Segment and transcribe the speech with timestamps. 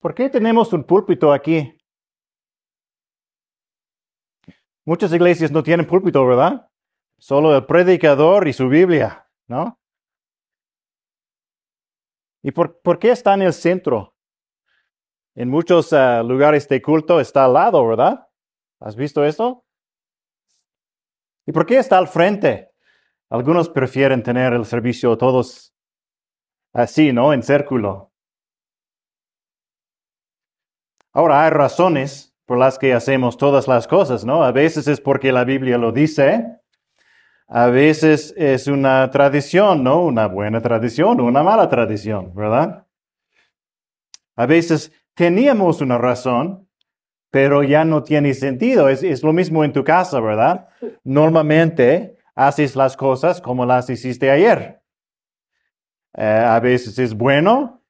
[0.00, 1.76] ¿Por qué tenemos un púlpito aquí?
[4.84, 6.70] Muchas iglesias no tienen púlpito, ¿verdad?
[7.18, 9.78] Solo el predicador y su Biblia, ¿no?
[12.42, 14.14] ¿Y por, qué está en el centro?
[15.34, 18.28] En muchos ah, lugares de culto está al lado, ¿verdad?
[18.80, 19.66] ¿Has visto eso?
[21.44, 22.70] ¿Y por qué está al frente?
[23.30, 25.74] Algunos prefieren tener el servicio todos
[26.72, 27.32] así, ¿no?
[27.32, 28.07] En círculo.
[31.12, 34.42] Ahora hay razones por las que hacemos todas las cosas, ¿no?
[34.42, 36.58] A veces es porque la Biblia lo dice,
[37.46, 40.04] a veces es una tradición, ¿no?
[40.04, 42.86] Una buena tradición o una mala tradición, ¿verdad?
[44.36, 46.68] A veces teníamos una razón,
[47.30, 48.88] pero ya no tiene sentido.
[48.88, 50.68] Es, lo mismo en tu casa, ¿verdad?
[51.04, 54.80] Normalmente haces las cosas como las hiciste ayer.
[56.16, 57.82] Eh, a veces es bueno,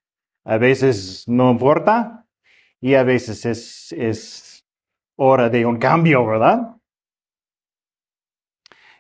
[0.44, 2.17] a veces no importa,
[2.80, 4.64] y a veces es, es
[5.16, 6.76] hora de un cambio, ¿verdad?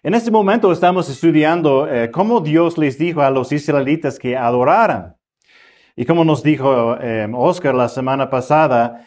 [0.02, 5.16] En este momento estamos estudiando eh, cómo Dios les dijo a los israelitas que adoraran.
[5.96, 9.06] Y como nos dijo eh, Oscar la semana pasada,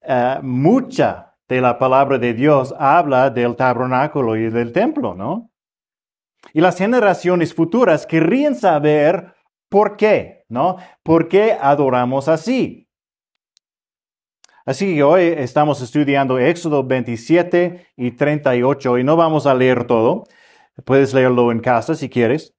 [0.00, 5.50] eh, mucha de la palabra de Dios habla del tabernáculo y del templo, ¿no?
[6.52, 9.34] Y las generaciones futuras querrían saber
[9.68, 10.76] por qué, ¿no?
[11.02, 12.87] ¿Por qué adoramos así?
[14.68, 20.24] Así que hoy estamos estudiando Éxodo 27 y 38 y no vamos a leer todo.
[20.84, 22.54] Puedes leerlo en casa si quieres.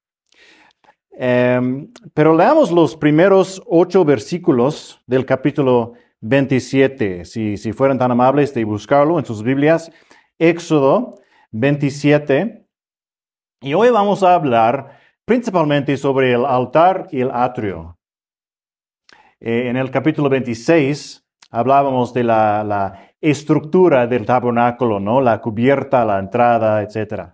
[1.12, 8.56] Em, pero leamos los primeros ocho versículos del capítulo 27, si, si fueran tan amables
[8.56, 9.92] de buscarlo en sus Biblias.
[10.40, 11.14] Éxodo
[11.52, 12.66] 27.
[13.62, 18.00] Y hoy vamos a hablar principalmente sobre el altar y el atrio.
[19.40, 25.20] Eh, en el capítulo 26 hablábamos de la, estructura del tabernáculo, ¿no?
[25.20, 27.34] La cubierta, la entrada, etc.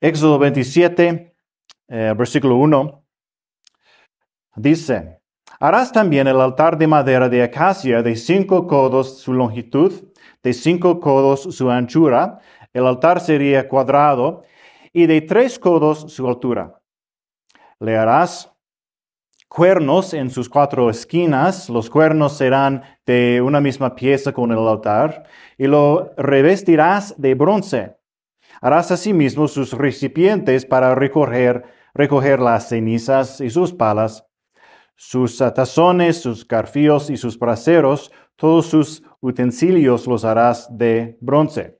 [0.00, 1.34] Éxodo 27,
[1.88, 3.04] eh, versículo 1,
[4.56, 5.22] dice,
[5.58, 11.00] harás también el altar de madera de acacia de cinco codos su longitud, de cinco
[11.00, 12.40] codos su anchura,
[12.74, 14.42] el altar sería cuadrado,
[14.92, 16.82] y de tres codos su altura.
[17.80, 18.52] Le harás
[19.48, 21.68] cuernos en sus cuatro esquinas.
[21.68, 25.24] Los cuernos serán de una misma pieza con el altar
[25.56, 27.96] y lo revestirás de bronce.
[28.60, 31.64] Harás asimismo sus recipientes para recoger,
[31.94, 34.26] recoger las cenizas y sus palas,
[34.96, 41.77] sus tazones, sus carfíos y sus braseros, todos sus utensilios los harás de bronce.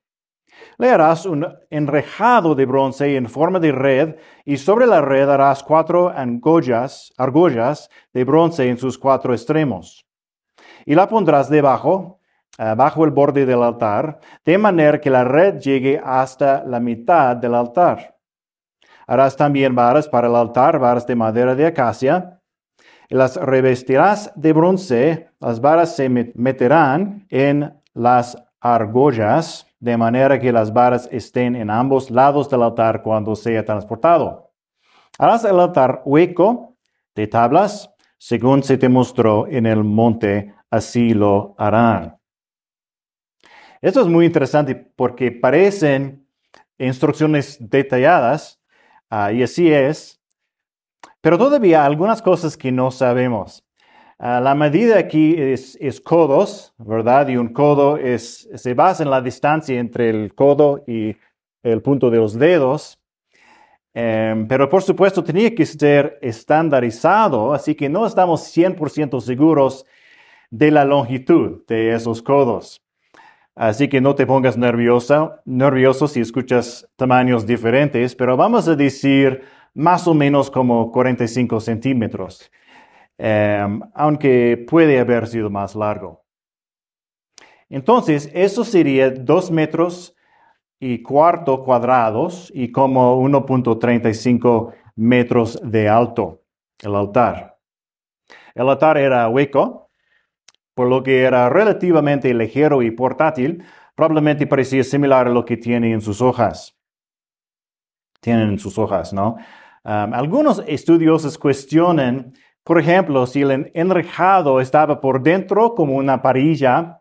[0.79, 5.63] Le harás un enrejado de bronce en forma de red, y sobre la red harás
[5.63, 10.07] cuatro argollas, argollas de bronce en sus cuatro extremos.
[10.87, 12.21] Y la pondrás debajo,
[12.59, 17.37] eh, bajo el borde del altar, de manera que la red llegue hasta la mitad
[17.37, 18.17] del altar.
[19.07, 22.41] Harás también varas para el altar, varas de madera de acacia,
[23.09, 30.73] las revestirás de bronce, las varas se meterán en las argollas de manera que las
[30.73, 34.53] varas estén en ambos lados del altar cuando sea transportado.
[35.19, 36.77] Harás el altar hueco
[37.15, 42.19] de tablas, según se te mostró en el monte, así lo harán.
[43.81, 46.27] Esto es muy interesante porque parecen
[46.79, 48.61] instrucciones detalladas,
[49.11, 50.21] ah, y así es,
[51.21, 53.65] pero todavía algunas cosas que no sabemos.
[54.21, 57.29] Ah, la medida aquí es, codos, ¿verdad?
[57.29, 61.17] Y un codo es, se basa en la distancia entre el codo y
[61.63, 62.99] el punto de los dedos.
[63.95, 69.87] Em, pero por supuesto tenía que ser estandarizado, así que no estamos 100% seguros
[70.51, 72.83] de la longitud de esos codos.
[73.55, 79.43] Así que no te pongas nerviosa, nervioso si escuchas tamaños diferentes, pero vamos a decir
[79.75, 82.51] más o menos como 45 centímetros.
[83.19, 86.25] Em, aunque puede haber sido más largo.
[87.69, 90.15] Entonces, eso sería dos metros
[90.81, 96.45] y cuarto cuadrados y como 1.35 metros de alto
[96.81, 97.59] el altar.
[98.55, 99.91] El altar era hueco,
[100.75, 105.93] por lo que era relativamente ligero y portátil, probablemente parecía similar a lo que tiene
[105.93, 106.77] en sus hojas.
[108.21, 109.37] Tienen en sus hojas, ¿no?
[109.85, 112.33] Em, algunos estudiosos cuestionan
[112.69, 117.01] por ejemplo, si el enrejado estaba por dentro como una parilla,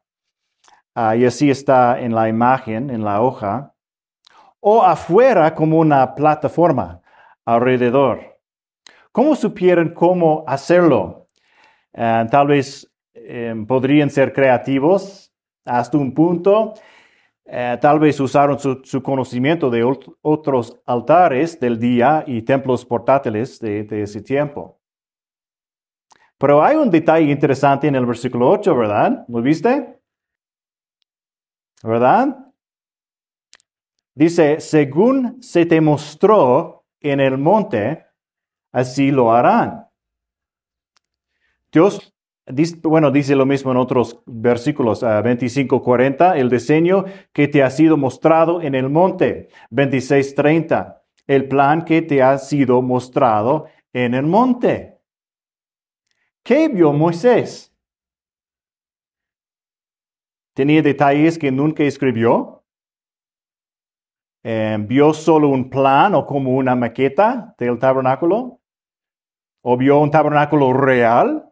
[0.96, 3.74] y así está en la imagen, en la hoja,
[4.62, 7.02] o afuera como una plataforma
[7.44, 8.40] alrededor.
[9.12, 11.28] ¿Cómo supieron cómo hacerlo?
[11.92, 15.34] Eh, tal vez eh, podrían ser creativos
[15.66, 16.75] hasta un punto.
[17.46, 19.84] Eh, tal vez usaron su, conocimiento de
[20.22, 24.78] otros altares del día y templos portátiles de ese tiempo.
[26.38, 29.25] Pero hay un detalle interesante en el versículo 8, ¿verdad?
[29.28, 30.00] ¿Lo viste?
[31.84, 32.38] ¿Verdad?
[34.13, 38.06] Dice, según se te mostró en el monte,
[38.72, 39.88] así lo harán.
[41.72, 42.13] Dios,
[42.83, 47.98] bueno, dice lo mismo en otros versículos, 25, 40, el diseño que te ha sido
[47.98, 54.25] mostrado en el monte, 26, 30, el plan que te ha sido mostrado en el
[54.25, 54.97] monte.
[56.48, 57.76] ¿Qué vio Moisés?
[60.56, 62.64] ¿Tenía detalles que nunca escribió?
[64.46, 68.62] Eh, vio solo un plan o como una maqueta del tabernáculo,
[69.62, 71.52] o vio un tabernáculo real.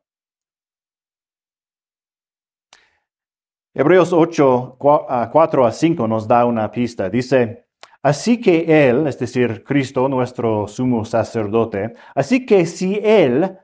[3.74, 7.09] Hebreos 8, 4 a 5 nos da una pista.
[7.09, 7.68] Dice,
[8.01, 13.59] así que Él, es decir, Cristo, nuestro sumo sacerdote, así que si Él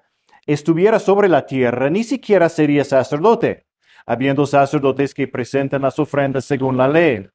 [0.51, 3.65] estuviera sobre la tierra, ni siquiera sería sacerdote,
[4.05, 7.27] habiendo sacerdotes que presentan las ofrendas según la ley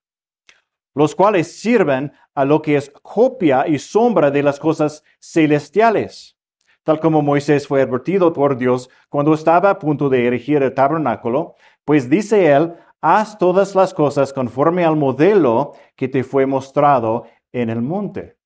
[0.97, 6.39] los cuales sirven a lo que es copia y sombra de las cosas celestiales,
[6.85, 11.55] tal como Moisés fue advertido por Dios cuando estaba a punto de erigir el tabernáculo,
[11.85, 12.73] pues dice él,
[13.03, 18.39] haz todas las cosas conforme al modelo que te fue mostrado en el monte.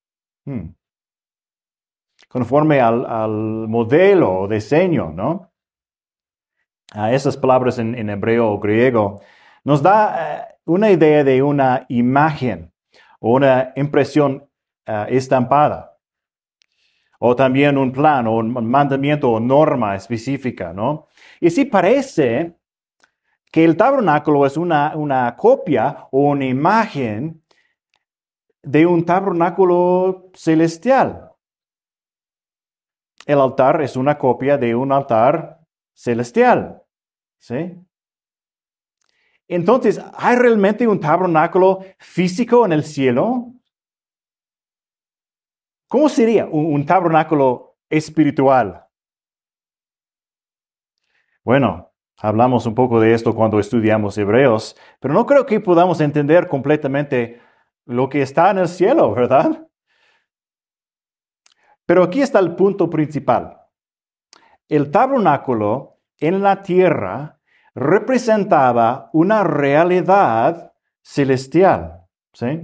[0.43, 0.73] Hmm.
[2.31, 5.51] Conforme al, modelo o diseño, ¿no?
[6.93, 9.21] A esas palabras en, hebreo o griego
[9.63, 12.71] nos da eh, una idea de una imagen
[13.19, 14.47] o una impresión
[14.85, 15.97] eh, estampada.
[17.19, 21.07] O también un plan o un mandamiento o norma específica, ¿no?
[21.39, 22.55] Y si parece
[23.51, 27.43] que el tabernáculo es una, una copia o una imagen
[28.63, 31.30] de un tabernáculo celestial.
[33.31, 35.57] El altar es una copia de un altar
[35.93, 36.83] celestial.
[37.39, 37.77] ¿Sí?
[39.47, 43.53] Entonces, ¿hay realmente un tabernáculo físico en el cielo?
[45.87, 48.85] ¿Cómo sería un, tabernáculo espiritual?
[51.45, 56.49] Bueno, hablamos un poco de esto cuando estudiamos Hebreos, pero no creo que podamos entender
[56.49, 57.39] completamente
[57.85, 59.70] lo que está en el cielo, ¿verdad?
[61.91, 63.57] Pero aquí está el punto principal.
[64.69, 67.37] El tabernáculo en la tierra
[67.75, 70.71] representaba una realidad
[71.01, 72.05] celestial.
[72.31, 72.61] ¿sí?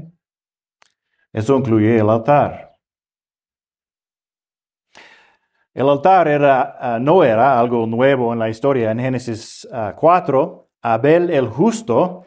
[1.34, 2.78] Eso incluye el altar.
[5.74, 8.92] El altar era, ah, no era algo nuevo en la historia.
[8.92, 12.24] En Génesis 4, ah, Abel el justo,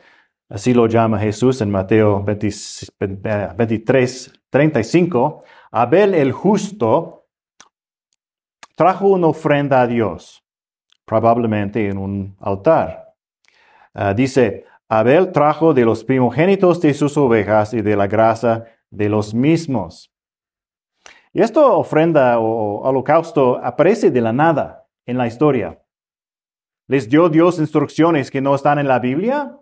[0.51, 7.27] así lo llama Jesús en Mateo 23, 35, Abel el justo
[8.75, 10.45] trajo una ofrenda a Dios
[11.05, 13.15] probablemente en un altar.
[13.95, 19.09] Ah, dice, Abel trajo de los primogénitos de sus ovejas y de la grasa de
[19.09, 20.13] los mismos.
[21.33, 25.81] Y esta ofrenda o holocausto aparece de la nada en la historia.
[26.87, 29.57] ¿Les dio Dios instrucciones que no están en la Biblia?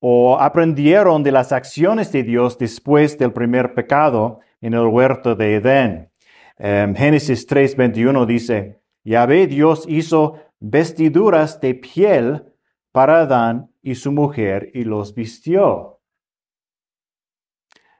[0.00, 5.56] ¿O aprendieron de las acciones de Dios después del primer pecado en el huerto de
[5.56, 6.10] Edén?
[6.58, 12.44] Em, Génesis 3:21 dice, Yahvé Dios hizo vestiduras de piel
[12.92, 16.00] para Adán y su mujer y los vistió.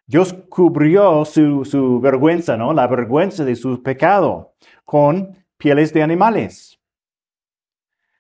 [0.07, 2.73] Dios cubrió su, vergüenza, ¿no?
[2.73, 6.81] La vergüenza de su pecado con pieles de animales.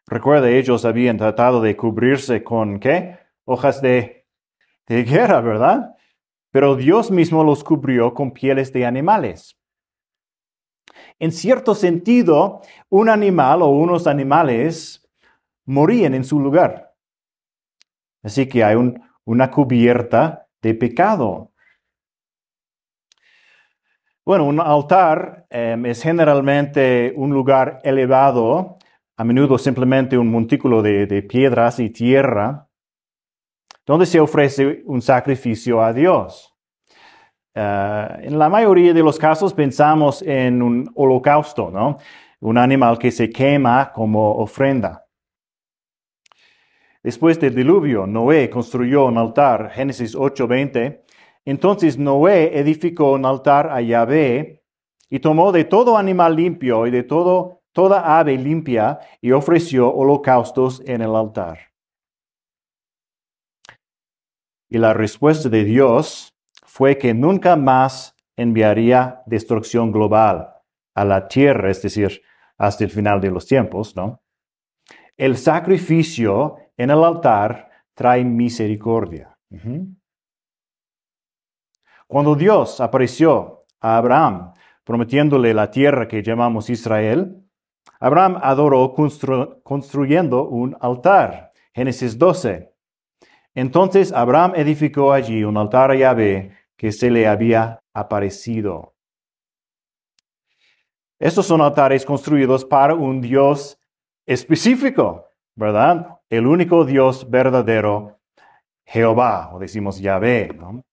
[0.06, 3.18] Recuerda, ellos habían tratado de cubrirse con, ¿qué?
[3.44, 4.26] Hojas de,
[4.86, 5.96] de guerra, ¿verdad?
[6.58, 9.56] Pero Dios mismo los cubrió con pieles de animales.
[11.20, 15.08] En cierto sentido, un animal o unos animales
[15.66, 16.96] morían en su lugar.
[18.24, 18.74] Así que hay
[19.24, 21.52] una cubierta de pecado.
[24.26, 28.78] Bueno, un altar em, es generalmente un lugar elevado,
[29.16, 32.67] a menudo simplemente un montículo de piedras y tierra,
[33.88, 36.54] donde se ofrece un sacrificio a Dios.
[37.54, 41.96] Eh, en la mayoría de los casos pensamos en un holocausto, ¿no?
[42.40, 45.06] Un animal que se quema como ofrenda.
[47.02, 51.02] Después del diluvio, Noé construyó un altar, Génesis 8:20.
[51.46, 54.64] Entonces Noé edificó un altar a Yahvé
[55.08, 60.82] y tomó de todo animal limpio y de todo, toda ave limpia y ofreció holocaustos
[60.84, 61.68] en el altar.
[64.68, 66.34] Y la respuesta de Dios
[66.64, 70.54] fue que nunca más enviaría destrucción global
[70.94, 72.22] a la tierra, es decir,
[72.56, 74.20] hasta el final de los tiempos, ¿no?
[75.16, 79.36] El sacrificio en el altar trae misericordia.
[82.06, 84.52] Cuando Dios apareció a Abraham
[84.84, 87.44] prometiéndole la tierra que llamamos Israel,
[88.00, 88.94] Abraham adoró
[89.62, 91.52] construyendo un altar.
[91.74, 92.72] Génesis 12.
[93.58, 98.94] Entonces Abraham edificó allí un altar a Yahvé que se le había aparecido.
[101.18, 103.76] Estos son altares construidos para un Dios
[104.24, 106.20] específico, ¿verdad?
[106.30, 108.20] El único Dios verdadero,
[108.84, 110.84] Jehová, o decimos Yahvé, ¿no?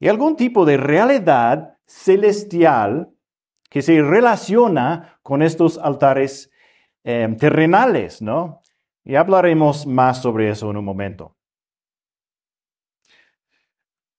[0.00, 3.12] Y algún tipo de realidad celestial
[3.70, 6.50] que se relaciona con estos altares
[7.04, 8.62] eh, terrenales, ¿no?
[9.06, 11.36] Y hablaremos más sobre eso en un momento.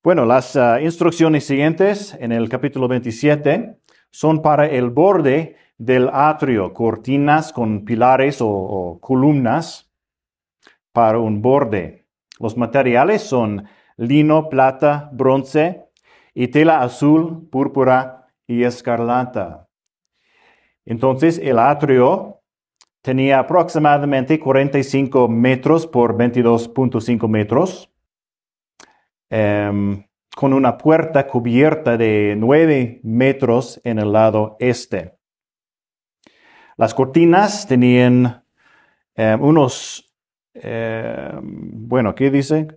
[0.02, 6.74] Bueno, las ah, instrucciones siguientes en el capítulo 27 son para el borde del atrio,
[6.74, 9.92] cortinas con pilares o, columnas
[10.94, 12.08] para un borde.
[12.40, 13.68] Los materiales son
[13.98, 15.90] lino, plata, bronce
[16.34, 19.68] y tela azul, púrpura y escarlata.
[20.86, 22.37] Entonces el atrio
[23.08, 27.90] tenía aproximadamente 45 metros por 22.5 metros
[29.30, 35.18] Em, con una puerta cubierta de 9 metros en el lado este.
[36.78, 38.44] Las cortinas tenían
[39.16, 40.14] em, unos,
[40.54, 42.68] em, bueno, ¿qué dice?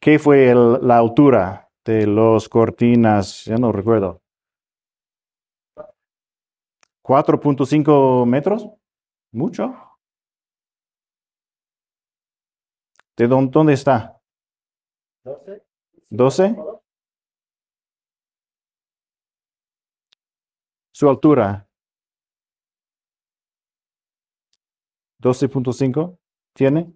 [0.00, 3.44] ¿Qué fue la altura de las cortinas?
[3.44, 4.22] Ya no recuerdo.
[7.02, 8.68] 4.5 metros.
[9.34, 9.74] ¿Mucho?
[13.16, 14.20] ¿De dónde está?
[15.24, 15.64] 12.
[16.10, 16.56] 12.
[20.92, 21.66] Su altura.
[25.20, 26.16] 12.5
[26.52, 26.92] tiene.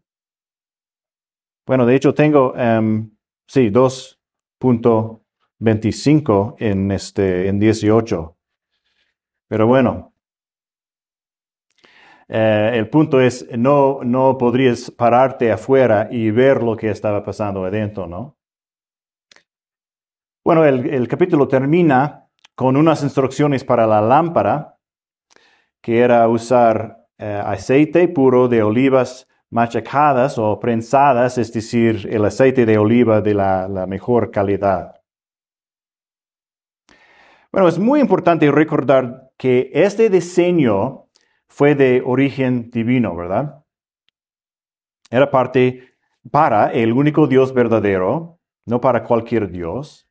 [1.66, 3.11] Bueno, de hecho tengo, um,
[3.49, 8.37] sí, 2.25 en, este, en 18.
[9.49, 10.14] Pero bueno,
[12.28, 17.64] eh, el punto es, no, no podrías pararte afuera y ver lo que estaba pasando
[17.64, 18.37] adentro, ¿no?
[20.44, 24.78] Bueno, el, capítulo termina con unas instrucciones para la lámpara,
[25.82, 32.66] que era usar eh, aceite puro de olivas machacadas o prensadas, es decir, el aceite
[32.66, 34.94] de oliva de la, la mejor calidad.
[37.52, 41.07] Bueno, es muy importante recordar que este diseño
[41.48, 43.64] fue de origen divino, ¿verdad?
[45.10, 45.94] Era parte
[46.30, 50.08] para el único Dios verdadero, no para cualquier Dios.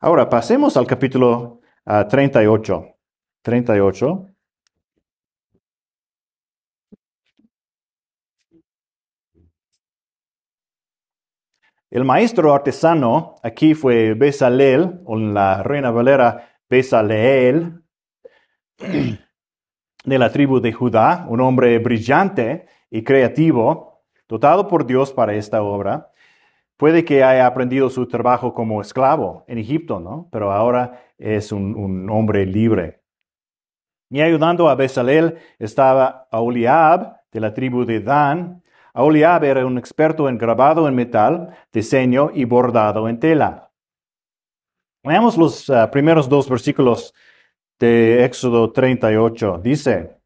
[0.00, 2.84] Ahora pasemos al capítulo 38.
[2.86, 2.94] Ah,
[3.42, 4.26] 38.
[11.90, 17.82] El maestro artesano aquí fue Besaleel, o en la Reina Valera Besaleel,
[20.04, 25.62] de la tribu de Judá, un hombre brillante y creativo, dotado por Dios para esta
[25.62, 26.10] obra.
[26.76, 30.28] Puede que haya aprendido su trabajo como esclavo en Egipto, ¿no?
[30.32, 33.02] Pero ahora es un, hombre libre.
[34.08, 38.62] Y ayudando a Bezalel estaba Aholiab, de la tribu de Dan.
[38.92, 43.70] Aholiab era un experto en grabado en metal, diseño y bordado en tela.
[45.04, 47.14] Veamos los ah, primeros dos versículos
[47.80, 49.58] de Éxodo 38.
[49.62, 50.20] Dice,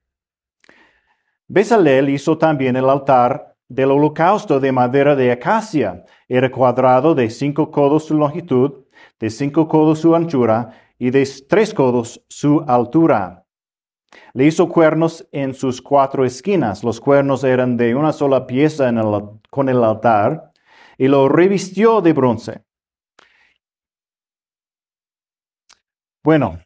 [1.46, 6.04] Bezalel hizo también el altar del holocausto de madera de acacia.
[6.28, 8.84] Era cuadrado de cinco codos su longitud,
[9.20, 13.46] de cinco codos su anchura y de tres codos su altura.
[14.32, 16.82] Le hizo cuernos en sus cuatro esquinas.
[16.82, 18.92] Los cuernos eran de una sola pieza
[19.50, 20.52] con el altar
[20.98, 22.64] y lo revistió de bronce.
[26.22, 26.58] Bueno,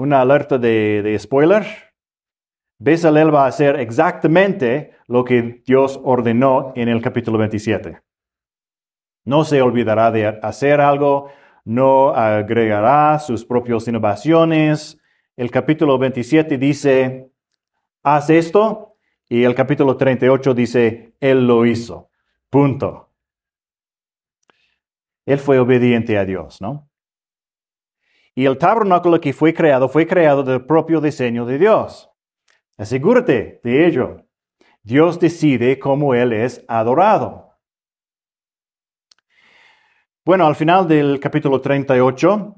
[0.00, 1.66] una alerta de, spoiler.
[2.78, 8.00] Bezalel va a hacer exactamente lo que Dios ordenó en el capítulo 27.
[9.26, 11.30] No se olvidará de hacer algo,
[11.64, 14.98] no agregará sus propias innovaciones.
[15.36, 17.30] El capítulo 27 dice,
[18.02, 18.96] haz esto,
[19.28, 22.08] y el capítulo 38 dice, Él lo hizo.
[22.48, 23.10] Punto.
[25.26, 26.89] Él fue obediente a Dios, ¿no?
[28.40, 32.08] Y el tabernáculo que fue creado fue creado del propio diseño de Dios.
[32.78, 34.16] Asegúrate de ello.
[34.82, 37.58] Dios decide cómo Él es adorado.
[40.24, 42.54] Bueno, al final del capítulo 38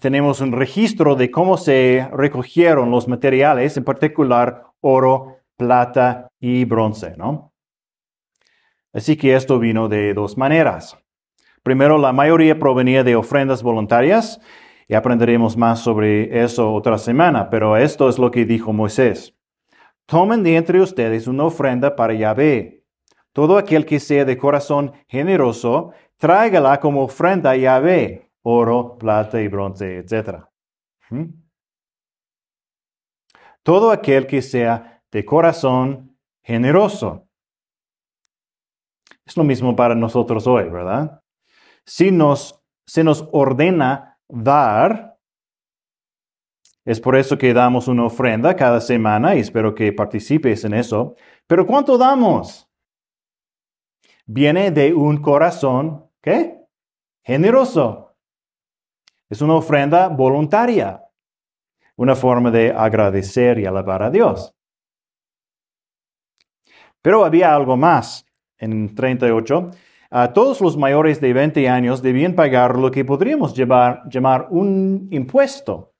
[0.00, 7.14] tenemos un registro de cómo se recogieron los materiales, en particular oro, plata y bronce,
[7.18, 7.52] ¿no?
[8.94, 10.96] Así que esto vino de dos maneras.
[11.62, 14.40] Primero, la mayoría provenía de ofrendas voluntarias
[14.88, 19.34] y aprenderemos más sobre eso otra semana, pero esto es lo que dijo Moisés.
[20.06, 22.84] Tomen de entre ustedes una ofrenda para Yahvé.
[23.32, 29.48] Todo aquel que sea de corazón generoso, tráigala como ofrenda a Yahvé, oro, plata y
[29.48, 30.44] bronce, etc.
[31.10, 31.24] ¿Mm?
[33.62, 37.26] Todo aquel que sea de corazón generoso.
[39.24, 41.20] Es lo mismo para nosotros hoy, ¿verdad?
[41.84, 45.18] Si nos, se nos ordena dar,
[46.84, 51.16] es por eso que damos una ofrenda cada semana y espero que participes en eso.
[51.46, 52.70] Pero ¿cuánto damos?
[54.24, 56.60] Viene de un corazón, ¿qué?
[57.24, 58.16] Generoso.
[59.28, 61.04] Es una ofrenda voluntaria,
[61.96, 64.54] una forma de agradecer y alabar a Dios.
[67.02, 68.26] Pero había algo más
[68.58, 69.70] en 38.
[70.10, 75.92] A todos los mayores de 20 años debían pagar lo que podríamos llamar un impuesto.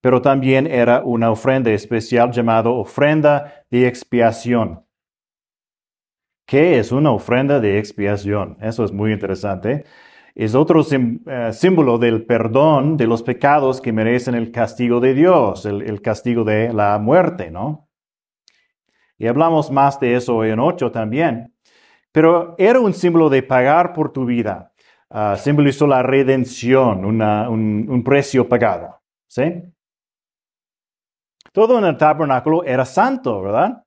[0.00, 4.84] Pero también era una ofrenda especial llamada ofrenda de expiación.
[6.46, 8.56] ¿Qué es una ofrenda de expiación?
[8.60, 9.84] Eso es muy interesante
[10.34, 15.66] es otro eh, símbolo del perdón de los pecados que merecen el castigo de Dios,
[15.66, 17.88] el, castigo de la muerte, ¿no?
[19.18, 21.54] Y hablamos más de eso en 8 también.
[22.12, 24.72] Pero era un símbolo de pagar por tu vida.
[25.08, 29.00] Uh, simbolizó la redención, un, un precio pagado.
[29.26, 29.62] ¿Sí?
[31.52, 33.84] Todo en el tabernáculo era santo, ¿verdad?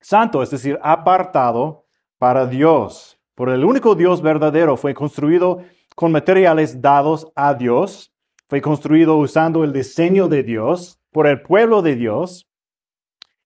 [0.00, 1.86] Santo, es decir, apartado
[2.18, 3.18] para Dios.
[3.34, 5.62] Por el único Dios verdadero fue construido
[5.94, 8.12] con materiales dados a Dios,
[8.48, 12.48] fue construido usando el diseño de Dios por el pueblo de Dios,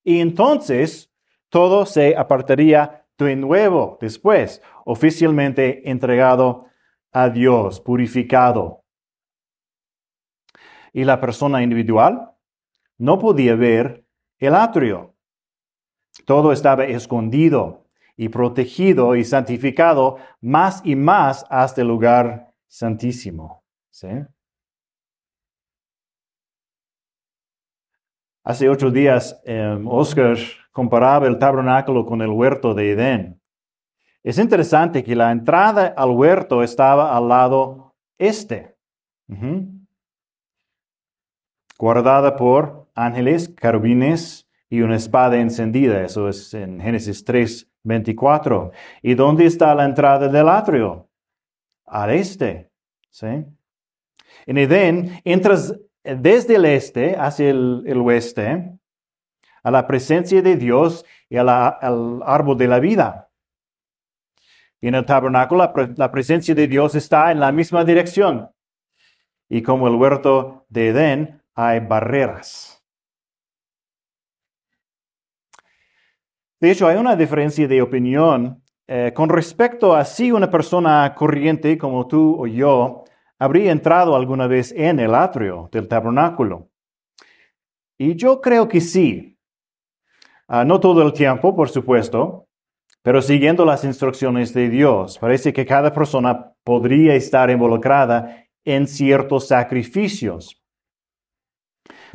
[0.03, 1.11] y entonces
[1.49, 6.65] todo se apartaría de nuevo después, oficialmente entregado
[7.11, 8.83] a Dios, purificado.
[10.93, 12.31] Y la persona individual
[12.97, 14.05] no podía ver
[14.39, 15.15] el atrio.
[16.25, 23.63] Todo estaba escondido y protegido y santificado más y más hasta el lugar santísimo.
[28.43, 30.35] Hace ocho días, em, Oscar
[30.71, 33.41] comparaba el tabernáculo con el huerto de Edén.
[34.23, 38.75] Es interesante que la entrada al huerto estaba al lado este,
[41.77, 46.03] guardada por ángeles, carabines y una espada encendida.
[46.03, 48.71] Eso es en Génesis 3, 24.
[49.01, 51.09] ¿Y dónde está la entrada del atrio?
[51.85, 52.71] Al este.
[53.09, 53.45] ¿sí?
[54.45, 58.77] En Edén entras desde el este hacia el, oeste
[59.63, 61.49] a la presencia de Dios y al
[62.23, 63.29] árbol de la vida.
[64.81, 68.49] Y en el tabernáculo la, presencia de Dios está en la misma dirección.
[69.47, 72.83] Y como el huerto de Edén, hay barreras.
[76.59, 81.77] De hecho, hay una diferencia de opinión eh, con respecto a si una persona corriente
[81.77, 83.03] como tú o yo
[83.41, 86.69] habría entrado alguna vez en el atrio del tabernáculo.
[87.97, 89.35] Y yo creo que sí.
[90.47, 92.47] Ah, no todo el tiempo, por supuesto,
[93.01, 95.17] pero siguiendo las instrucciones de Dios.
[95.17, 100.61] Parece que cada persona podría estar involucrada en ciertos sacrificios.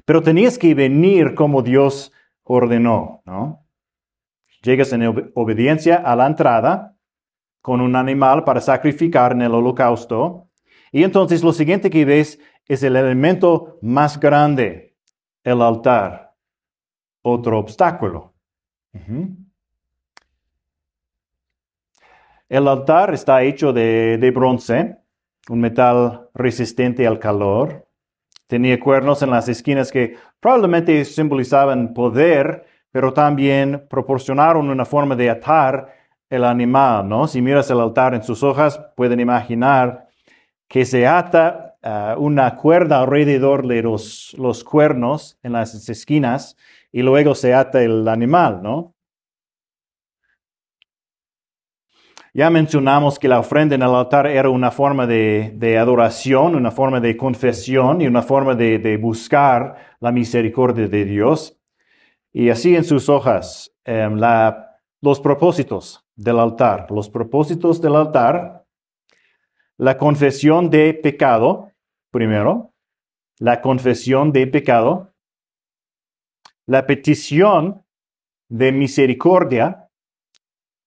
[0.04, 2.12] Pero tenías que venir como Dios
[2.44, 3.66] ordenó, ¿no?
[4.62, 6.96] Llegas en obediencia a la entrada
[7.62, 10.45] con un animal para sacrificar en el holocausto.
[10.96, 14.96] Y entonces lo siguiente que ves es el elemento más grande,
[15.44, 16.32] el altar.
[17.20, 18.32] Otro obstáculo.
[22.48, 24.96] El altar está hecho de, de, bronce,
[25.50, 27.86] un metal resistente al calor.
[28.46, 35.28] Tenía cuernos en las esquinas que probablemente simbolizaban poder pero también proporcionaron una forma de
[35.28, 35.92] atar
[36.30, 37.28] el animal, ¿no?
[37.28, 40.05] Si miras el altar en sus hojas, pueden imaginar
[40.68, 46.56] que se ata uh, una cuerda alrededor de los, los cuernos en las esquinas
[46.92, 48.96] y luego se ata el animal, ¿no?
[52.36, 57.00] Ya mencionamos que la ofrenda en el altar era una forma de, adoración, una forma
[57.00, 61.58] de confesión y una forma de, buscar la misericordia de Dios.
[62.34, 64.20] Y así en sus hojas, em,
[65.00, 66.90] los propósitos del altar.
[66.90, 68.65] Los propósitos del altar,
[69.78, 71.72] la confesión de pecado,
[72.10, 72.72] primero,
[73.38, 75.14] la confesión de pecado,
[76.66, 77.84] la petición
[78.48, 79.90] de misericordia,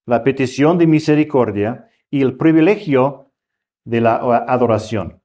[0.05, 3.31] la petición de misericordia y el privilegio
[3.85, 5.21] de la adoración.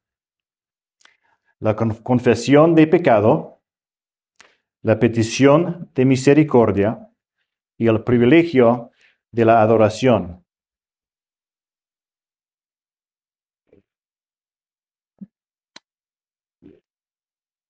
[1.59, 3.63] La confesión de pecado,
[4.83, 7.11] la petición de misericordia
[7.79, 8.91] y el privilegio
[9.33, 10.44] de la adoración.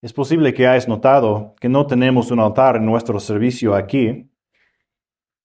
[0.01, 4.29] Es posible que hayas notado que no tenemos un altar en nuestro servicio aquí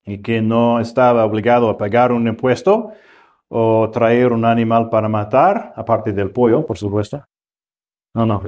[0.05, 2.91] y que no estaba obligado a pagar un impuesto
[3.47, 7.25] o traer un animal para matar, aparte del pollo, por supuesto.
[8.13, 8.43] No, no.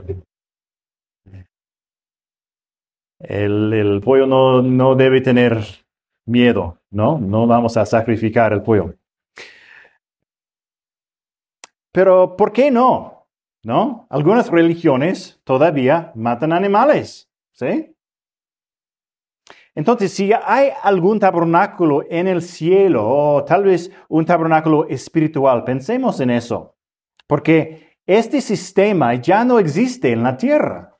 [3.19, 5.63] El, el pollo no, no debe tener
[6.25, 7.17] miedo, ¿no?
[7.17, 8.93] No vamos a sacrificar el pollo.
[11.91, 13.12] Pero, ¿por qué no?
[13.63, 14.07] ¿No?
[14.09, 17.95] Algunas religiones todavía matan animales, ¿sí?
[19.75, 26.19] Entonces, si hay algún tabernáculo en el cielo o tal vez un tabernáculo espiritual, pensemos
[26.19, 26.77] en eso,
[27.25, 30.99] porque este sistema ya no existe en la tierra,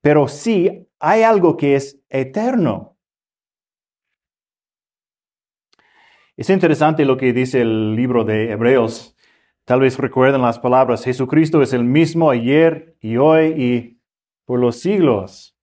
[0.00, 2.96] pero sí hay algo que es eterno.
[6.36, 9.15] Es interesante lo que dice el libro de Hebreos.
[9.66, 14.00] Tal vez recuerden las palabras, Jesucristo es el mismo ayer y hoy y
[14.44, 15.56] por los siglos.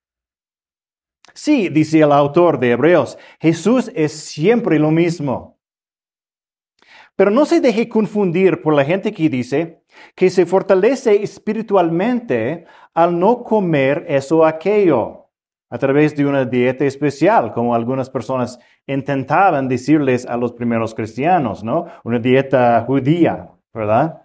[1.33, 5.57] Sí, dice el autor de Hebreos, Jesús es siempre lo mismo.
[7.15, 9.81] Pero no se deje confundir por la gente que dice
[10.15, 15.29] que se fortalece espiritualmente al no comer eso o aquello
[15.69, 21.63] a través de una dieta especial, como algunas personas intentaban decirles a los primeros cristianos,
[21.63, 21.85] ¿no?
[22.03, 24.23] Una dieta judía, ¿verdad?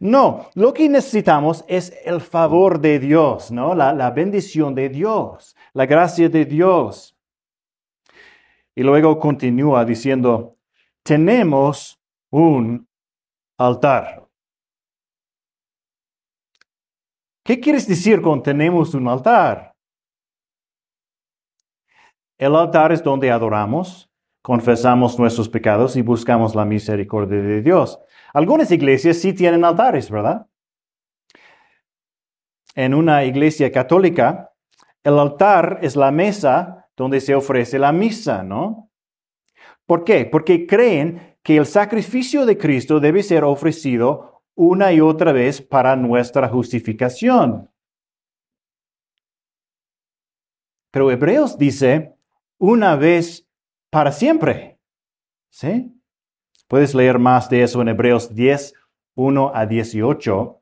[0.00, 3.74] No, lo que necesitamos es el favor de Dios, ¿no?
[3.74, 7.16] La, bendición de Dios, la gracia de Dios.
[8.74, 10.56] Y luego continúa diciendo,
[11.02, 12.88] tenemos un
[13.56, 14.28] altar.
[17.44, 19.74] ¿Qué quieres decir con tenemos un altar?
[22.36, 24.07] El altar es donde adoramos,
[24.42, 27.98] confesamos nuestros pecados y buscamos la misericordia de Dios.
[28.32, 30.46] Algunas iglesias sí tienen altares, ¿verdad?
[32.74, 34.52] En una iglesia católica,
[35.02, 38.90] el altar es la mesa donde se ofrece la misa, ¿no?
[39.86, 40.26] ¿Por qué?
[40.26, 45.96] Porque creen que el sacrificio de Cristo debe ser ofrecido una y otra vez para
[45.96, 47.70] nuestra justificación.
[50.90, 52.16] Pero Hebreos dice
[52.58, 53.47] una vez
[53.90, 54.78] para siempre.
[55.50, 55.94] ¿Sí?
[56.66, 58.74] Puedes leer más de eso en Hebreos 10,
[59.14, 60.60] 1 a 18.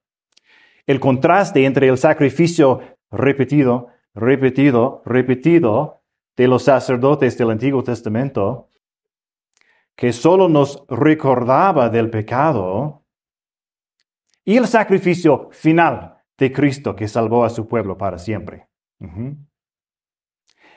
[0.87, 6.03] El contraste entre el sacrificio repetido, repetido, repetido
[6.37, 8.71] de los sacerdotes del Antiguo Testamento,
[9.97, 13.03] que solo nos recordaba del pecado,
[14.45, 18.69] y el sacrificio final de Cristo que salvó a su pueblo para siempre.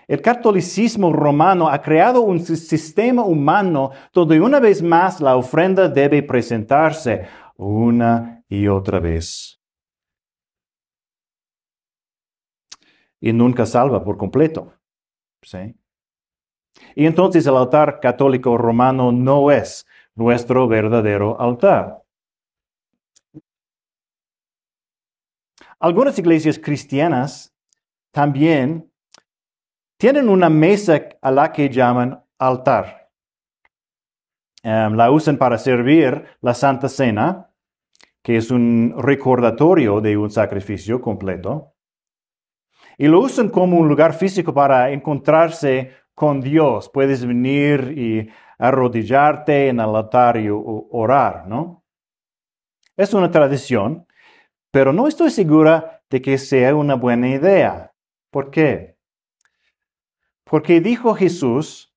[0.10, 6.24] El catolicismo romano ha creado un sistema humano donde una vez más la ofrenda debe
[6.24, 9.62] presentarse una y otra vez.
[13.20, 14.74] Y nunca salva por completo.
[15.44, 15.76] ¿sí?
[16.96, 22.02] Y entonces el altar católico romano no es nuestro verdadero altar.
[25.80, 27.54] Algunas iglesias cristianas
[28.12, 28.89] también
[30.00, 33.12] tienen una mesa a la que llaman altar.
[34.64, 37.54] Em, la usan para servir la Santa Cena,
[38.24, 41.76] que es un recordatorio de un sacrificio completo.
[42.98, 46.90] Y lo usan como un lugar físico para encontrarse con Dios.
[46.94, 51.84] Puedes venir y arrodillarte en el altar y orar, ¿no?
[52.96, 54.08] Es una tradición,
[54.72, 57.94] pero no estoy segura de que sea una buena idea.
[58.32, 58.99] ¿Por qué?
[60.50, 61.94] Porque dijo Jesús,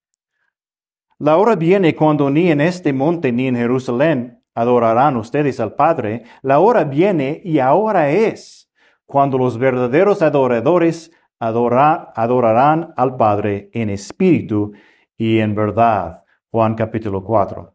[1.19, 6.25] la hora viene cuando ni en este monte ni en Jerusalén adorarán ustedes al Padre,
[6.43, 8.71] la hora viene y ahora es
[9.07, 14.73] cuando los verdaderos adoradores adorarán al Padre en espíritu
[15.17, 17.75] y en verdad, Juan capítulo 4.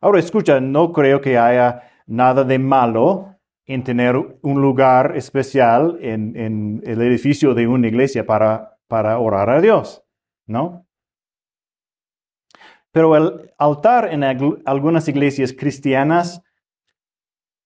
[0.00, 6.82] Ahora escucha, no creo que haya nada de malo en tener un lugar especial en,
[6.84, 10.04] el edificio de una iglesia para, para orar a Dios,
[10.46, 10.86] ¿no?
[12.92, 16.42] Pero el altar en algunas iglesias cristianas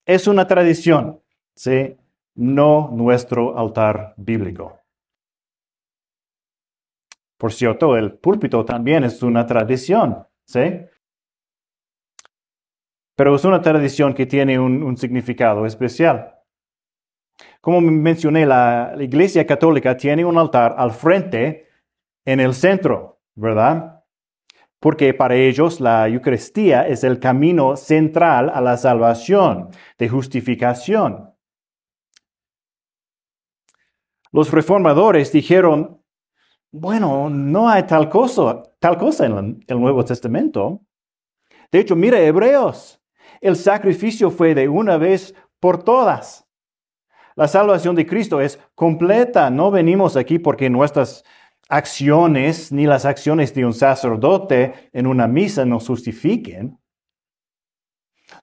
[0.04, 1.22] es una tradición,
[1.54, 1.96] ¿sí?
[2.34, 4.80] No nuestro altar bíblico.
[7.36, 10.84] Por cierto, el púlpito también es una tradición, ¿sí?
[13.14, 16.39] Pero es una tradición que tiene un, significado especial.
[17.60, 21.68] Como mencioné, la, Iglesia Católica tiene un altar al frente
[22.24, 24.02] en el centro, ¿verdad?
[24.78, 31.34] Porque para ellos la Eucaristía es el camino central a la salvación, de justificación.
[34.32, 36.00] Los reformadores dijeron,
[36.72, 40.80] bueno, no hay tal cosa, tal cosa en el Nuevo Testamento.
[41.70, 43.00] De hecho, mira Hebreos.
[43.40, 46.46] El sacrificio fue de una vez por todas.
[47.40, 49.48] La salvación de Cristo es completa.
[49.48, 51.24] No venimos aquí porque nuestras
[51.70, 56.78] acciones ni las acciones de un sacerdote en una misa nos justifiquen.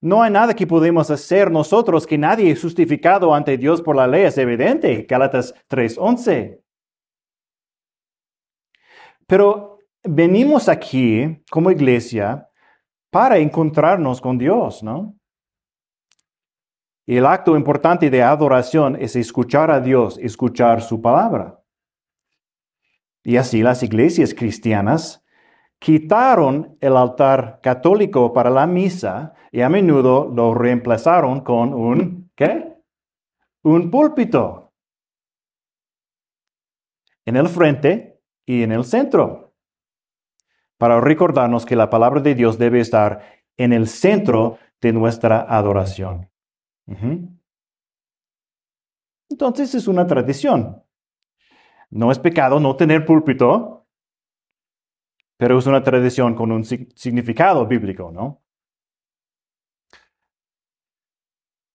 [0.01, 4.07] No hay nada que podemos hacer nosotros que nadie es justificado ante Dios por la
[4.07, 4.23] ley.
[4.23, 5.05] Es evidente.
[5.07, 6.59] Gálatas 3:11.
[9.27, 12.49] Pero venimos aquí como iglesia
[13.11, 15.16] para encontrarnos con Dios, ¿no?
[17.09, 21.63] Y el acto importante de adoración es escuchar a Dios, escuchar su palabra.
[23.23, 25.25] Y así las iglesias cristianas
[25.79, 32.75] quitaron el altar católico para la misa y a menudo lo reemplazaron con un, ¿qué?
[33.63, 34.73] Un púlpito.
[37.25, 39.53] En el frente y en el centro,
[40.77, 43.21] para recordarnos que la palabra de Dios debe estar
[43.55, 46.29] en el centro de nuestra adoración.
[49.29, 50.83] Entonces es una tradición.
[51.89, 53.87] No es pecado no tener púlpito,
[55.37, 58.41] pero es una tradición con un significado bíblico, ¿no?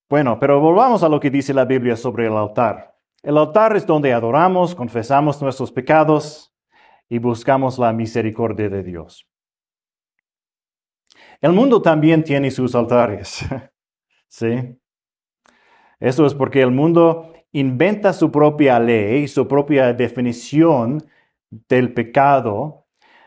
[0.09, 2.99] Bueno, pero volvamos a lo que dice la Biblia sobre el altar.
[3.23, 6.53] El altar es donde adoramos, confesamos nuestros pecados,
[7.13, 9.29] y buscamos la misericordia de Dios.
[11.43, 13.45] El mundo también tiene sus altares.
[14.29, 14.81] ¿Sí?
[16.03, 21.01] Eso es porque el mundo inventa su propia ley, su propia definición
[21.69, 22.87] del pecado.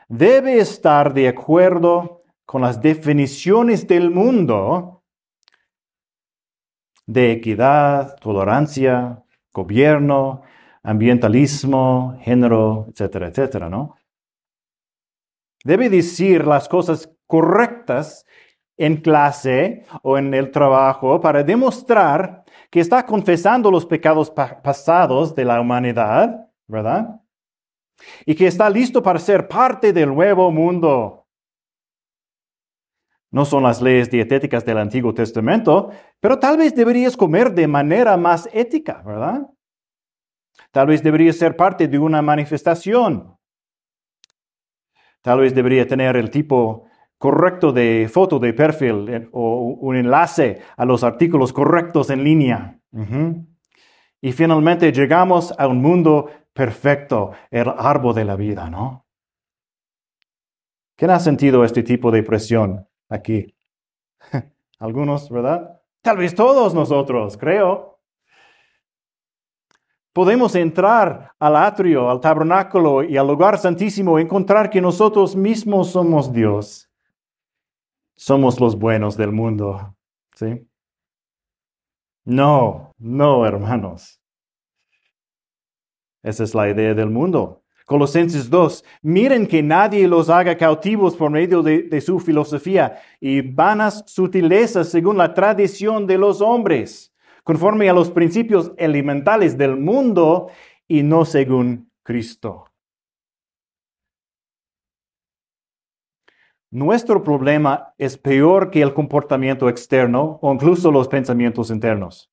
[0.10, 5.04] Debe estar de acuerdo con las definiciones del mundo
[7.06, 10.42] de equidad, tolerancia, gobierno,
[10.84, 13.96] ambientalismo, género, etcétera, etcétera, ¿no?
[15.64, 18.26] Debe decir las cosas correctas
[18.76, 22.45] en clase o en el trabajo para demostrar
[22.76, 27.22] que está confesando los pecados pasados de la humanidad, ¿verdad?
[28.26, 31.26] Y que está listo para ser parte del nuevo mundo.
[33.32, 38.18] No son las leyes dietéticas del Antiguo Testamento, pero tal vez deberías comer de manera
[38.18, 39.48] más ética, ¿verdad?
[40.72, 43.38] Tal vez debería ser parte de una manifestación.
[45.22, 46.85] Tal vez debería tener el tipo
[47.18, 52.80] correcto de foto de perfil eh, o un enlace a los artículos correctos en línea.
[54.22, 59.06] Y finalmente llegamos a un mundo perfecto, el árbol de la vida, ¿no?
[60.96, 63.54] ¿Quién ha sentido este tipo de presión aquí?
[64.80, 65.82] Algunos, ¿verdad?
[66.02, 67.96] Tal vez todos nosotros, creo
[70.16, 75.90] podemos entrar al atrio, al tabernáculo y al lugar santísimo y encontrar que nosotros mismos
[75.90, 76.90] somos Dios.
[78.16, 79.96] Somos los buenos del mundo.
[80.36, 80.68] ¿Sí?
[82.24, 84.20] No, no, hermanos.
[86.24, 87.62] Esa es la idea del mundo.
[87.86, 93.42] Colosenses 2, miren que nadie los haga cautivos por medio de, de, su filosofía y
[93.42, 97.14] vanas sutilezas según la tradición de los hombres
[97.46, 100.50] conforme a los principios elementales del mundo
[100.88, 102.66] y no según Cristo.
[106.76, 112.30] Nuestro problema es peor que el comportamiento externo o incluso los pensamientos internos.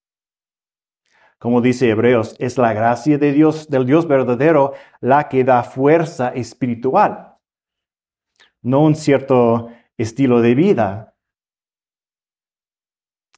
[1.38, 6.30] Como dice Hebreos, es la gracia de Dios, del Dios verdadero, la que da fuerza
[6.30, 7.36] espiritual,
[8.62, 11.14] no un cierto estilo de vida.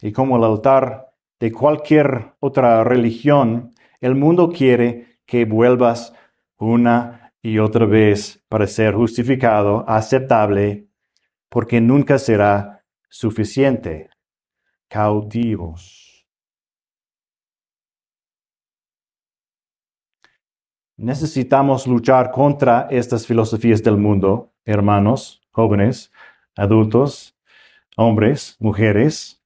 [0.00, 6.14] Y como el altar de cualquier otra religión, el mundo quiere que vuelvas
[6.56, 10.88] una y otra vez para ser justificado, aceptable,
[11.48, 14.10] porque nunca será suficiente.
[14.88, 16.26] Cautivos.
[20.96, 26.12] Necesitamos luchar contra estas filosofías del mundo, hermanos, jóvenes,
[26.56, 27.36] adultos,
[27.96, 29.42] hombres, mujeres.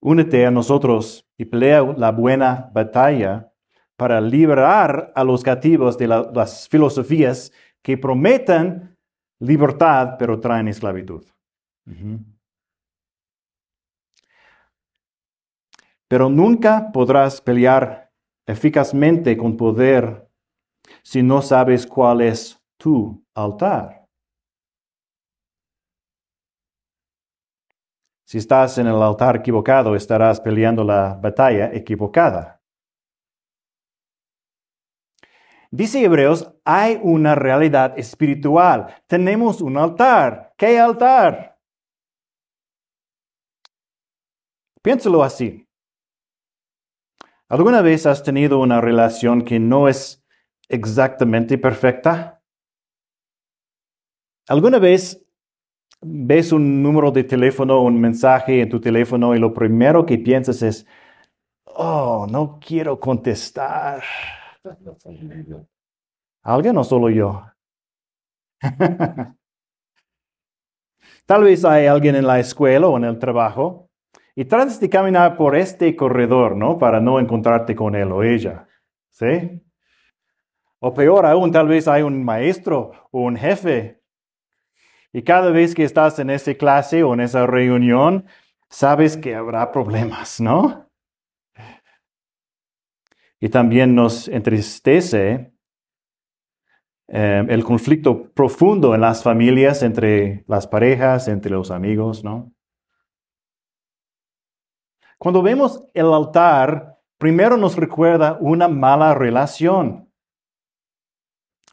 [0.00, 3.53] Únete a nosotros y pelea la buena batalla
[3.96, 7.52] para liberar a los cativos de las filosofías
[7.82, 8.96] que prometen
[9.40, 11.24] libertad pero traen esclavitud.
[16.08, 18.10] Pero nunca podrás pelear
[18.46, 20.28] eficazmente con poder
[21.02, 24.04] si no sabes cuál es tu altar.
[28.26, 32.63] Si estás en el altar equivocado, estarás peleando la batalla equivocada.
[35.74, 38.94] Dice Hebreos, hay una realidad espiritual.
[39.08, 40.54] Tenemos un altar.
[40.56, 41.58] ¿Qué altar?
[44.80, 45.66] Piénsalo así.
[47.48, 50.24] ¿Alguna vez has tenido una relación que no es
[50.68, 52.40] exactamente perfecta?
[54.46, 55.26] ¿Alguna vez
[56.00, 60.62] ves un número de teléfono, un mensaje en tu teléfono y lo primero que piensas
[60.62, 60.86] es,
[61.64, 64.04] oh, no quiero contestar.
[66.42, 67.44] ¿Alguien o solo yo?
[71.26, 73.88] Tal vez hay alguien en la escuela o en el trabajo
[74.34, 76.76] y tratas de caminar por este corredor, ¿no?
[76.76, 78.66] Para no encontrarte con él o ella.
[79.08, 79.62] ¿Sí?
[80.80, 84.04] O peor aún, tal vez hay un maestro o un jefe
[85.14, 88.26] y cada vez que estás en esa clase o en esa reunión,
[88.68, 90.83] sabes que habrá problemas, ¿no?
[93.44, 95.52] Y también nos entristece
[97.08, 102.54] eh, el conflicto profundo en las familias, entre las parejas, entre los amigos, ¿no?
[105.18, 110.10] Cuando vemos el altar, primero nos recuerda una mala relación.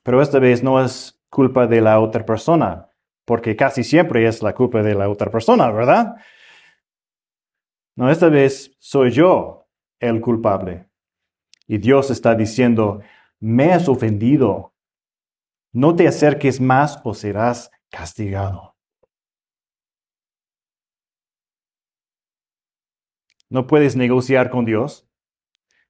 [0.04, 2.90] Pero esta vez no es culpa de la otra persona
[3.24, 6.18] porque casi siempre es la culpa de la otra persona, ¿verdad?
[7.96, 9.70] No, esta vez soy yo
[10.02, 10.91] el culpable.
[11.72, 13.02] Y Dios está diciendo,
[13.40, 14.76] me has ofendido.
[15.72, 18.76] No te acerques más o serás castigado.
[23.50, 25.08] No puedes negociar con Dios.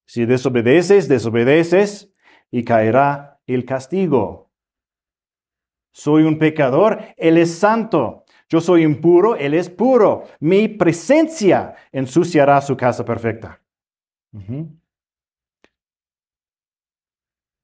[0.06, 2.14] Si desobedeces, desobedeces
[2.52, 4.52] y caerá el castigo.
[5.94, 8.26] Soy un pecador, Él es santo.
[8.50, 10.26] Yo soy impuro, Él es puro.
[10.40, 13.64] Mi presencia ensuciará su casa perfecta.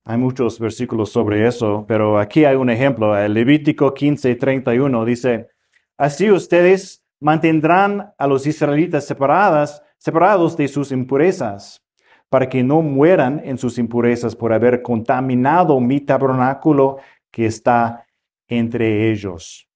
[0.09, 3.17] Hay muchos versículos sobre eso, pero aquí hay un ejemplo.
[3.17, 5.49] El Levítico 15, 31 dice,
[5.97, 11.85] así ustedes mantendrán a los israelitas separadas, separados de sus impurezas,
[12.29, 18.07] para que no mueran en sus impurezas por haber contaminado mi tabernáculo que está
[18.47, 19.67] entre ellos.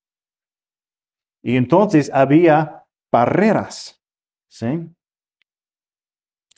[1.43, 4.01] Y entonces había barreras,
[4.47, 4.87] ¿sí?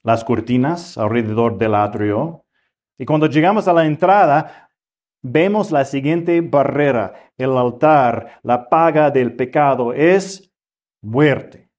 [0.03, 2.42] Las cortinas alrededor del atrio.
[2.97, 4.69] Y cuando llegamos a la entrada,
[5.21, 7.31] vemos la siguiente barrera.
[7.37, 10.51] El altar, la paga del pecado es
[11.01, 11.69] muerte.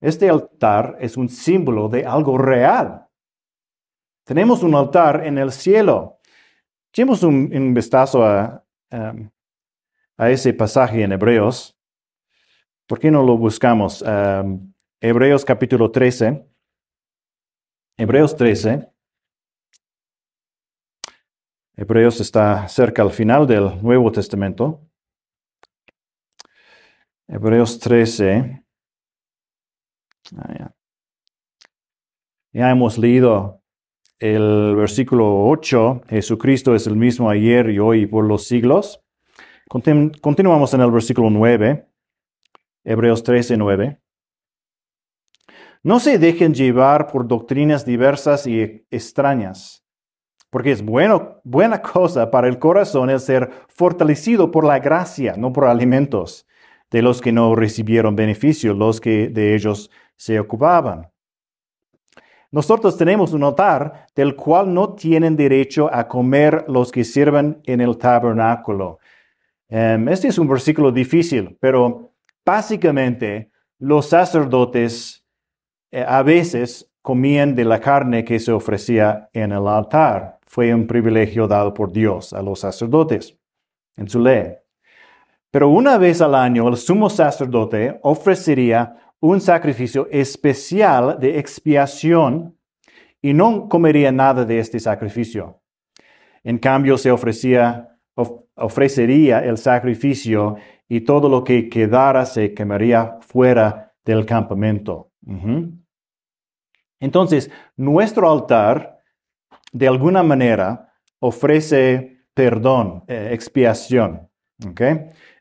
[0.00, 3.06] Este altar es un símbolo de algo real.
[4.24, 6.16] Tenemos un altar en el cielo
[6.96, 8.64] Echemos un, vistazo a,
[10.16, 11.76] a, ese pasaje en Hebreos.
[12.86, 14.02] ¿Por qué no lo buscamos?
[14.98, 16.48] Hebreos capítulo 13.
[17.98, 18.90] Hebreos 13.
[21.76, 24.86] Hebreos está cerca al final del Nuevo Testamento.
[27.26, 28.62] Hebreos 13.
[30.36, 30.74] Ah,
[32.52, 33.62] ya hemos leído
[34.18, 39.02] el versículo 8, Jesucristo es el mismo ayer y hoy y por los siglos.
[39.68, 41.88] continuamos en el versículo 9,
[42.84, 44.00] Hebreos 13, 9.
[45.86, 49.84] No se dejen llevar por doctrinas diversas y extrañas,
[50.50, 55.52] porque es bueno, buena cosa para el corazón el ser fortalecido por la gracia, no
[55.52, 56.44] por alimentos,
[56.90, 61.08] de los que no recibieron beneficio, los que de ellos se ocupaban.
[62.50, 67.80] Nosotros tenemos un altar del cual no tienen derecho a comer los que sirven en
[67.80, 68.98] el tabernáculo.
[69.68, 72.12] Em, este es un versículo difícil, pero
[72.44, 75.22] básicamente los sacerdotes
[75.92, 80.38] a veces comían de la carne que se ofrecía en el altar.
[80.46, 83.36] Fue un privilegio dado por Dios a los sacerdotes
[83.96, 84.54] en su ley.
[85.50, 92.58] Pero una vez al año el sumo sacerdote ofrecería un sacrificio especial de expiación
[93.22, 95.60] y no comería nada de este sacrificio.
[96.44, 97.98] En cambio, se ofrecía,
[98.54, 100.56] ofrecería el sacrificio
[100.88, 105.10] y todo lo que quedara se quemaría fuera del campamento.
[107.00, 109.02] Entonces, nuestro altar,
[109.72, 114.28] de alguna manera, ofrece perdón, eh, expiación.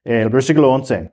[0.03, 1.11] El versículo 11.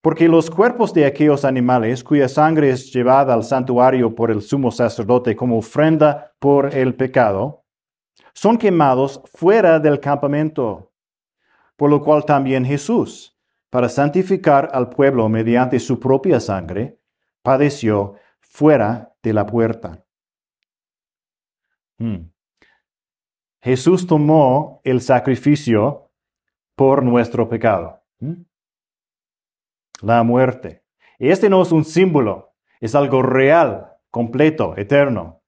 [0.00, 4.70] Porque los cuerpos de aquellos animales cuya sangre es llevada al santuario por el sumo
[4.70, 7.64] sacerdote como ofrenda por el pecado,
[8.34, 10.92] son quemados fuera del campamento.
[11.76, 13.33] Por lo cual también Jesús,
[13.74, 17.00] para santificar al pueblo mediante su propia sangre,
[17.42, 20.06] padeció fuera de la puerta.
[21.98, 22.30] Hmm.
[23.60, 26.12] Jesús tomó el sacrificio
[26.76, 28.00] por nuestro pecado.
[28.20, 28.44] Hmm.
[30.02, 30.84] La muerte.
[31.18, 35.42] Este no es un símbolo, es algo real, completo, eterno.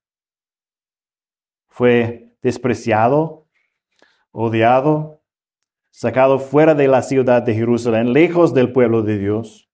[1.69, 3.47] Fue despreciado,
[4.33, 5.16] odiado,
[5.97, 9.71] sacado fuera de la ciudad de Jerusalén, lejos del pueblo de Dios,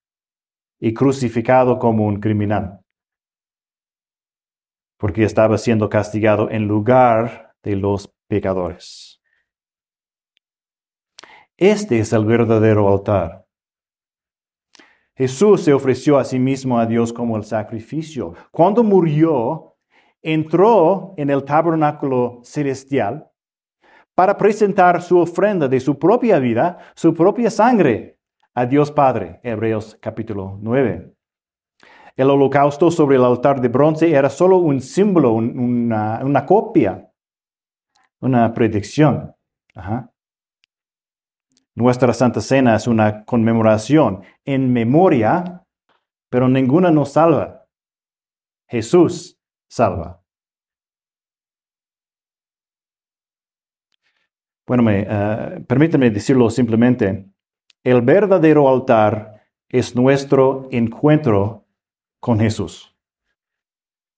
[0.78, 2.82] y crucificado como un criminal
[5.02, 9.20] porque estaba siendo castigado en lugar de los pecadores.
[11.56, 13.44] Este es el verdadero altar.
[15.16, 18.34] Jesús se ofreció a sí mismo a Dios como el sacrificio.
[18.52, 19.74] Cuando murió,
[20.22, 23.28] entró en el tabernáculo celestial
[24.14, 28.18] para presentar su ofrenda de su propia vida, su propia sangre,
[28.54, 29.40] a Dios Padre.
[29.42, 31.14] Hebreos capítulo 9.
[32.16, 37.10] El holocausto sobre el altar de bronce era solo un símbolo, una, copia,
[38.20, 39.34] una predicción.
[41.74, 45.64] Nuestra Santa Cena es una conmemoración en memoria,
[46.28, 47.66] pero ninguna nos salva.
[48.68, 49.38] Jesús
[49.68, 50.21] salva.
[54.66, 57.28] Bueno, me, uh, permítame decirlo simplemente.
[57.84, 61.66] El verdadero altar es nuestro encuentro
[62.20, 62.94] con Jesús.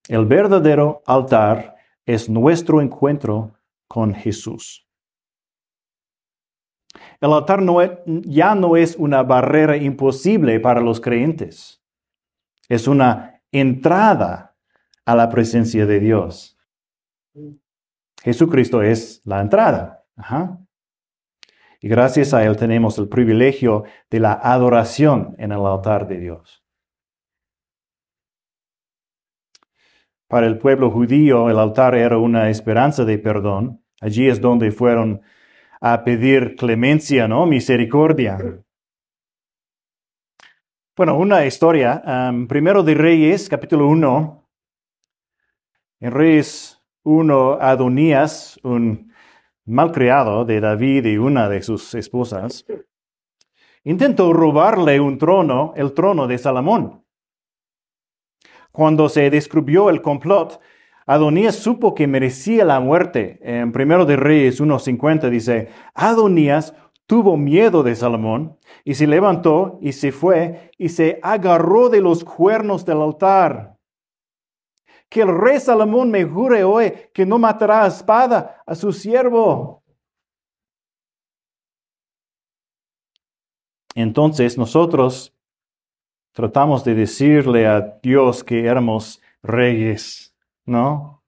[0.09, 3.55] El verdadero altar es nuestro encuentro
[3.89, 4.87] con Jesús.
[7.21, 7.61] El altar
[8.07, 11.83] ya no es una barrera imposible para los creyentes.
[12.69, 14.57] Es una entrada
[15.07, 16.59] a la presencia de Dios.
[18.23, 20.04] Jesucristo es la entrada.
[21.81, 26.65] Y gracias a Él tenemos el privilegio de la adoración en el altar de Dios.
[30.29, 33.85] Para el pueblo judío el altar era una esperanza de perdón.
[34.01, 35.23] Allí es donde fueron
[35.81, 37.47] a pedir clemencia, ¿no?
[37.47, 38.39] Misericordia.
[40.97, 42.03] Bueno, una historia.
[42.07, 44.49] Um, primero de Reyes, capítulo 1.
[46.01, 49.13] En Reyes 1, Adonías, un
[49.67, 52.65] malcriado de David y una de sus esposas,
[53.85, 57.05] intentó robarle un trono, el trono de Salomón.
[58.73, 60.61] Cuando se descubrió el complot,
[61.07, 63.39] Adonías supo que merecía la muerte.
[63.43, 66.75] En Primero de Reyes 1.50 dice, Adonías
[67.07, 72.25] tuvo miedo de Salomón y se levantó y se fue y se agarró de los
[72.25, 73.74] cuernos del altar.
[75.09, 79.85] Que el rey Salomón me jure hoy que no matará a espada a su siervo.
[83.95, 85.33] Entonces nosotros
[86.33, 90.35] tratamos de decirle a Dios que éramos reyes,
[90.67, 91.23] ¿no?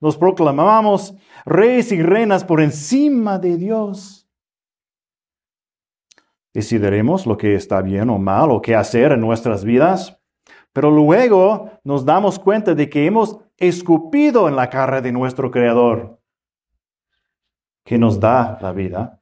[0.00, 1.14] Nos proclamamos
[1.46, 4.28] reyes y reinas por encima de Dios.
[6.52, 10.15] Decidiremos lo que está bien o mal o qué hacer en nuestras vidas,
[10.76, 16.20] pero luego nos damos cuenta de que hemos escupido en la cara de nuestro Creador,
[17.82, 19.18] que nos da la vida,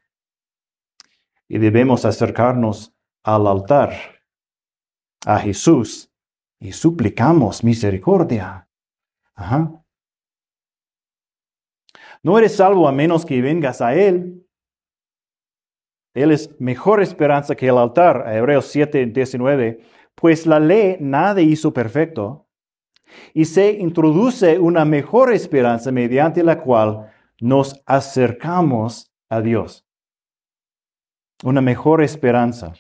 [1.47, 2.93] y debemos acercarnos
[3.23, 3.93] al altar
[5.25, 6.13] a Jesús
[6.59, 8.69] y suplicamos misericordia.
[12.25, 14.45] No eres salvo a menos que vengas a Él.
[16.15, 21.73] Él es mejor esperanza que el altar, Hebreos 7, 19, pues la ley nada hizo
[21.73, 22.49] perfecto
[23.33, 29.87] y se introduce una mejor esperanza mediante la cual nos acercamos a Dios.
[31.43, 32.73] Una mejor esperanza.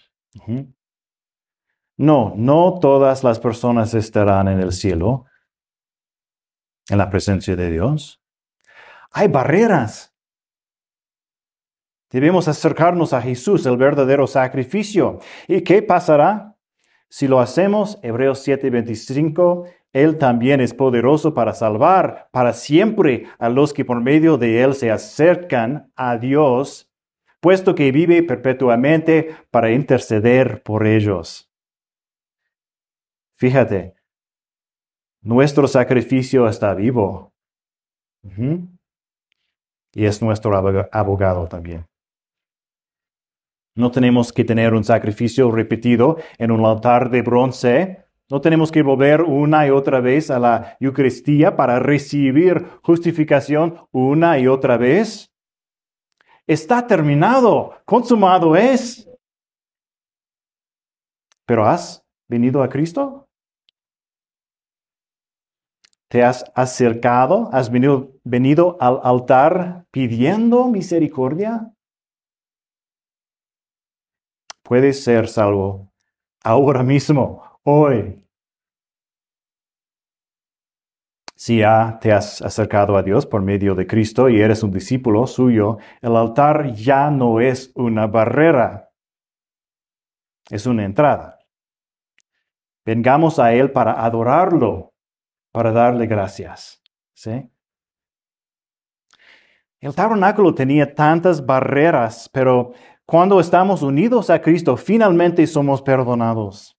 [1.96, 5.26] No, no todas las personas estarán en el cielo,
[6.88, 8.20] en la presencia de Dios.
[9.12, 10.12] Hay barreras.
[12.10, 15.18] Debemos acercarnos a Jesús, el verdadero sacrificio.
[15.48, 16.53] ¿Y qué pasará?
[17.14, 23.72] Si lo hacemos, Hebreos 7:25, Él también es poderoso para salvar para siempre a los
[23.72, 26.90] que por medio de Él se acercan a Dios,
[27.38, 31.48] puesto que vive perpetuamente para interceder por ellos.
[33.36, 33.94] Fíjate,
[35.22, 37.32] nuestro sacrificio está vivo.
[39.92, 40.52] Y es nuestro
[40.90, 41.86] abogado también.
[43.76, 48.04] No tenemos que tener un sacrificio repetido en un altar de bronce.
[48.30, 54.38] No tenemos que volver una y otra vez a la Eucaristía para recibir justificación una
[54.38, 55.32] y otra vez.
[56.46, 59.08] Está terminado, consumado es.
[61.44, 63.28] Pero ¿has venido a Cristo?
[66.08, 67.50] ¿Te has acercado?
[67.52, 71.73] ¿Has venido, venido al altar pidiendo misericordia?
[74.64, 75.92] Puedes ser salvo
[76.42, 78.20] ahora mismo, hoy.
[81.36, 85.26] Si ya te has acercado a Dios por medio de Cristo y eres un discípulo
[85.26, 88.90] suyo, el altar ya no es una barrera,
[90.50, 91.38] es una entrada.
[92.84, 94.94] Vengamos a Él para adorarlo,
[95.52, 96.82] para darle gracias.
[97.12, 97.50] ¿Sí?
[99.80, 102.72] El tabernáculo tenía tantas barreras, pero
[103.06, 106.78] cuando estamos unidos a Cristo, finalmente somos perdonados.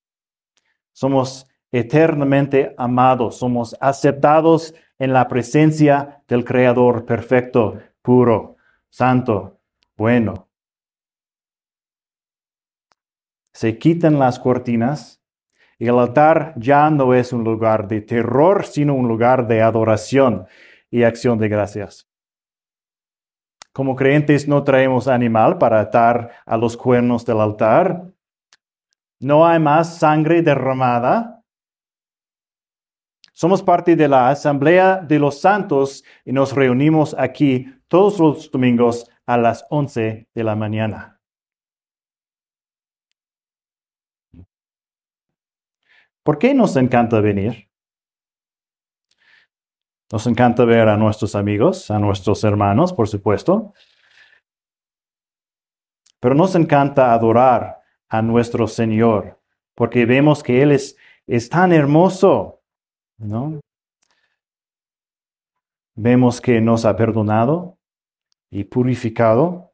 [0.92, 8.56] Somos eternamente amados, somos aceptados en la presencia del Creador perfecto, puro,
[8.90, 9.60] santo,
[9.98, 10.48] bueno.
[13.54, 15.22] Se quitan las cortinas
[15.78, 20.48] y el altar ya no es un lugar de terror, sino un lugar de adoración
[20.90, 22.08] y acción de gracias.
[23.76, 28.10] Como creyentes no traemos animal para atar a los cuernos del altar.
[29.20, 31.44] No hay más sangre derramada.
[33.34, 39.12] Somos parte de la Asamblea de los Santos y nos reunimos aquí todos los domingos
[39.26, 41.20] a las 11 de la mañana.
[46.24, 47.70] ¿Por qué nos encanta venir?
[50.12, 53.74] Nos encanta ver a nuestros amigos, a nuestros hermanos, por supuesto.
[56.20, 59.42] Pero nos encanta adorar a nuestro Señor,
[59.74, 60.96] porque vemos que Él es,
[61.26, 62.62] es tan hermoso,
[63.18, 63.60] ¿no?
[65.96, 67.78] Vemos que nos ha perdonado
[68.52, 69.74] y purificado.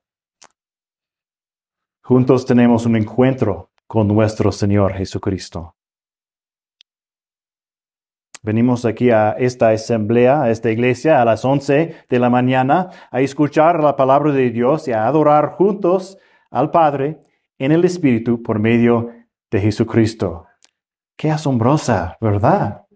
[2.04, 5.76] Juntos tenemos un encuentro con nuestro Señor Jesucristo.
[8.44, 13.22] Venimos aquí a esta asamblea, a esta iglesia, a las 11 de la mañana, a
[13.22, 16.18] escuchar la palabra de Dios y a adorar juntos
[16.50, 17.20] al Padre
[17.60, 19.12] en el Espíritu por medio
[19.52, 20.48] de Jesucristo.
[21.16, 22.88] Qué asombrosa, ¿verdad?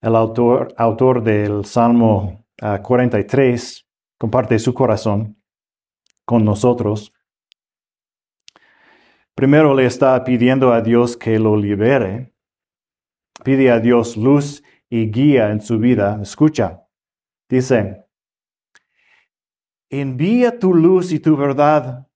[0.00, 5.42] El autor, autor del Salmo 43 ah, comparte su corazón
[6.24, 7.12] con nosotros.
[9.38, 12.34] Primero le está pidiendo a Dios que lo libere.
[13.44, 16.18] Pide a Dios luz y guía en su vida.
[16.20, 16.84] Escucha.
[17.48, 18.04] Dice,
[19.88, 22.08] envía tu luz y tu verdad,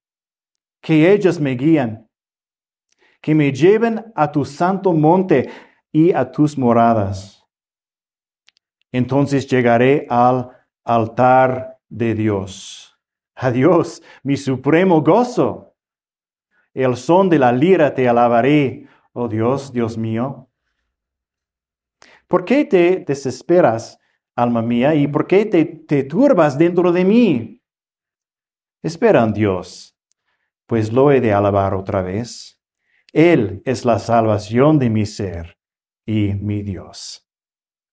[0.81, 2.11] que ellas me guían,
[3.21, 5.49] que me lleven a tu santo monte
[5.93, 7.47] y a tus moradas.
[8.91, 10.51] Entonces llegaré al
[10.83, 12.99] altar de Dios.
[13.37, 15.72] A Dios, mi supremo gozo
[16.75, 20.49] el son de la lira te alabaré, oh Dios, Dios mío.
[22.27, 23.99] ¿Por qué te desesperas,
[24.35, 27.63] alma mía, y por qué te, turbas dentro de mí?
[28.83, 29.97] Espera en Dios,
[30.67, 32.59] pues lo he de alabar otra vez.
[33.13, 35.59] Él es la salvación de mi ser
[36.07, 37.29] y mi Dios.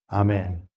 [0.08, 0.69] Amén.